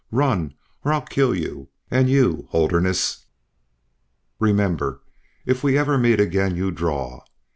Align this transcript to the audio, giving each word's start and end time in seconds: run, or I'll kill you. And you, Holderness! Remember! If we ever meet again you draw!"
run, 0.09 0.55
or 0.83 0.91
I'll 0.93 1.03
kill 1.05 1.35
you. 1.35 1.69
And 1.91 2.09
you, 2.09 2.47
Holderness! 2.49 3.27
Remember! 4.39 5.03
If 5.45 5.63
we 5.63 5.77
ever 5.77 5.95
meet 5.95 6.19
again 6.19 6.55
you 6.55 6.71
draw!" 6.71 7.21